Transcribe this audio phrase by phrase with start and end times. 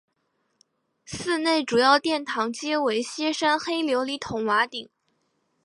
[1.05, 4.89] 寺内主要殿堂皆为歇山黑琉璃筒瓦顶。